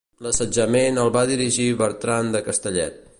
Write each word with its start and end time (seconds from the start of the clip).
L'assetjament 0.27 0.97
el 1.01 1.11
va 1.17 1.23
dirigir 1.33 1.69
Bertran 1.83 2.33
de 2.37 2.45
Castellet. 2.49 3.01